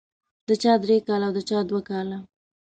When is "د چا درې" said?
0.47-0.97